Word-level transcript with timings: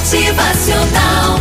Motivacional. 0.00 1.38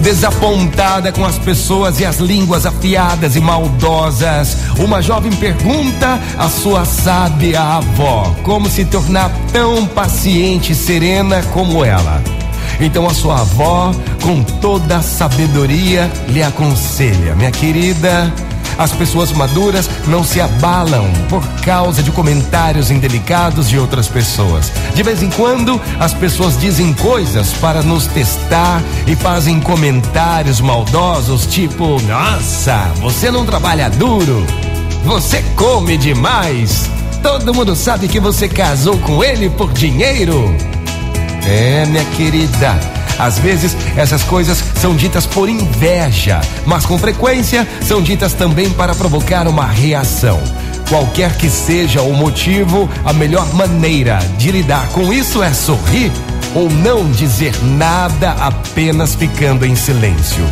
Desapontada 0.00 1.12
com 1.12 1.24
as 1.24 1.38
pessoas 1.38 2.00
e 2.00 2.04
as 2.04 2.18
línguas 2.18 2.66
afiadas 2.66 3.36
e 3.36 3.40
maldosas, 3.40 4.56
uma 4.80 5.00
jovem 5.00 5.30
pergunta 5.30 6.20
à 6.36 6.48
sua 6.48 6.84
sábia 6.84 7.60
avó 7.60 8.34
como 8.42 8.68
se 8.68 8.84
tornar 8.84 9.30
tão 9.52 9.86
paciente 9.86 10.72
e 10.72 10.74
serena 10.74 11.40
como 11.52 11.84
ela. 11.84 12.20
Então 12.80 13.06
a 13.06 13.14
sua 13.14 13.42
avó, 13.42 13.92
com 14.20 14.42
toda 14.42 14.96
a 14.96 15.02
sabedoria, 15.02 16.10
lhe 16.28 16.42
aconselha: 16.42 17.36
minha 17.36 17.52
querida, 17.52 18.30
as 18.78 18.92
pessoas 18.92 19.32
maduras 19.32 19.88
não 20.06 20.24
se 20.24 20.40
abalam 20.40 21.10
por 21.28 21.46
causa 21.62 22.02
de 22.02 22.10
comentários 22.10 22.90
indelicados 22.90 23.68
de 23.68 23.78
outras 23.78 24.08
pessoas. 24.08 24.72
De 24.94 25.02
vez 25.02 25.22
em 25.22 25.30
quando, 25.30 25.80
as 25.98 26.14
pessoas 26.14 26.58
dizem 26.58 26.92
coisas 26.94 27.52
para 27.54 27.82
nos 27.82 28.06
testar 28.06 28.82
e 29.06 29.14
fazem 29.16 29.60
comentários 29.60 30.60
maldosos, 30.60 31.46
tipo: 31.46 32.00
Nossa, 32.02 32.92
você 33.00 33.30
não 33.30 33.44
trabalha 33.44 33.90
duro, 33.90 34.44
você 35.04 35.42
come 35.56 35.96
demais. 35.96 36.90
Todo 37.22 37.54
mundo 37.54 37.74
sabe 37.74 38.06
que 38.06 38.20
você 38.20 38.48
casou 38.48 38.98
com 38.98 39.24
ele 39.24 39.48
por 39.48 39.72
dinheiro. 39.72 40.54
É, 41.46 41.86
minha 41.86 42.04
querida. 42.16 42.78
Às 43.18 43.38
vezes 43.38 43.76
essas 43.96 44.22
coisas 44.22 44.62
são 44.76 44.94
ditas 44.94 45.26
por 45.26 45.48
inveja, 45.48 46.40
mas 46.66 46.84
com 46.86 46.98
frequência 46.98 47.66
são 47.82 48.02
ditas 48.02 48.32
também 48.32 48.70
para 48.70 48.94
provocar 48.94 49.46
uma 49.46 49.66
reação. 49.66 50.40
Qualquer 50.88 51.36
que 51.36 51.48
seja 51.48 52.02
o 52.02 52.12
motivo, 52.12 52.88
a 53.04 53.12
melhor 53.12 53.52
maneira 53.54 54.18
de 54.36 54.50
lidar 54.50 54.88
com 54.88 55.12
isso 55.12 55.42
é 55.42 55.52
sorrir 55.52 56.12
ou 56.54 56.70
não 56.70 57.10
dizer 57.10 57.54
nada, 57.62 58.32
apenas 58.32 59.14
ficando 59.14 59.66
em 59.66 59.74
silêncio. 59.74 60.44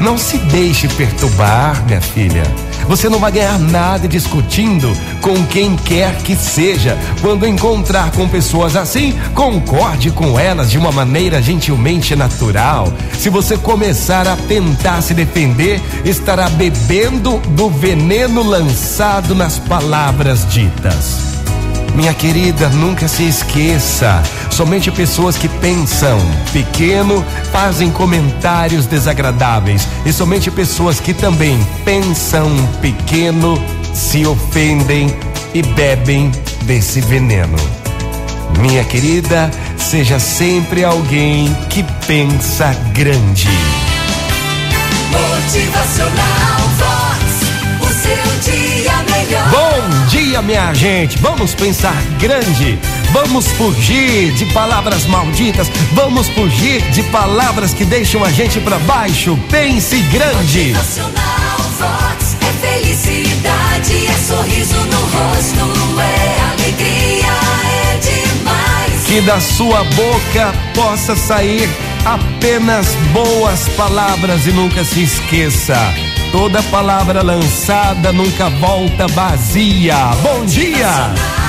Não 0.00 0.18
se 0.18 0.38
deixe 0.38 0.88
perturbar, 0.88 1.84
minha 1.86 2.00
filha. 2.00 2.42
Você 2.88 3.08
não 3.08 3.18
vai 3.18 3.32
ganhar 3.32 3.58
nada 3.58 4.06
discutindo 4.06 4.92
com 5.20 5.44
quem 5.46 5.76
quer 5.76 6.16
que 6.18 6.36
seja. 6.36 6.96
Quando 7.20 7.46
encontrar 7.46 8.12
com 8.12 8.28
pessoas 8.28 8.76
assim, 8.76 9.12
concorde 9.34 10.10
com 10.10 10.38
elas 10.38 10.70
de 10.70 10.78
uma 10.78 10.92
maneira 10.92 11.42
gentilmente 11.42 12.14
natural. 12.14 12.92
Se 13.18 13.28
você 13.28 13.56
começar 13.56 14.28
a 14.28 14.36
tentar 14.36 15.02
se 15.02 15.14
defender, 15.14 15.80
estará 16.04 16.48
bebendo 16.48 17.38
do 17.50 17.68
veneno 17.68 18.42
lançado 18.42 19.34
nas 19.34 19.58
palavras 19.58 20.46
ditas. 20.48 21.35
Minha 21.96 22.12
querida, 22.12 22.68
nunca 22.68 23.08
se 23.08 23.26
esqueça. 23.26 24.22
Somente 24.50 24.90
pessoas 24.90 25.38
que 25.38 25.48
pensam 25.48 26.18
pequeno 26.52 27.24
fazem 27.50 27.90
comentários 27.90 28.84
desagradáveis. 28.84 29.88
E 30.04 30.12
somente 30.12 30.50
pessoas 30.50 31.00
que 31.00 31.14
também 31.14 31.58
pensam 31.86 32.50
pequeno 32.82 33.58
se 33.94 34.26
ofendem 34.26 35.06
e 35.54 35.62
bebem 35.62 36.30
desse 36.64 37.00
veneno. 37.00 37.56
Minha 38.58 38.84
querida, 38.84 39.50
seja 39.78 40.20
sempre 40.20 40.84
alguém 40.84 41.56
que 41.70 41.82
pensa 42.06 42.76
grande. 42.92 43.48
Motivacional 45.10 46.25
dia, 50.36 50.42
minha 50.42 50.74
gente. 50.74 51.18
Vamos 51.18 51.54
pensar 51.54 51.94
grande. 52.18 52.78
Vamos 53.12 53.46
fugir 53.48 54.32
de 54.32 54.44
palavras 54.46 55.06
malditas. 55.06 55.68
Vamos 55.92 56.28
fugir 56.28 56.82
de 56.90 57.02
palavras 57.04 57.72
que 57.72 57.84
deixam 57.84 58.24
a 58.24 58.30
gente 58.30 58.60
pra 58.60 58.78
baixo. 58.80 59.38
Pense 59.50 59.98
grande. 60.12 60.72
Vox. 61.78 62.36
É 62.40 62.66
felicidade, 62.66 64.06
é 64.06 64.18
sorriso 64.26 64.76
no 64.76 65.00
rosto, 65.00 66.00
é 66.00 66.40
alegria, 66.52 67.26
é 67.64 67.98
demais. 67.98 69.06
Que 69.06 69.20
da 69.20 69.40
sua 69.40 69.84
boca 69.84 70.54
possa 70.74 71.14
sair 71.14 71.68
apenas 72.04 72.86
boas 73.12 73.68
palavras 73.76 74.46
e 74.46 74.52
nunca 74.52 74.84
se 74.84 75.02
esqueça. 75.02 75.76
Toda 76.36 76.62
palavra 76.64 77.22
lançada 77.22 78.12
nunca 78.12 78.50
volta 78.50 79.06
vazia. 79.08 79.96
Bom 80.22 80.44
dia! 80.44 81.45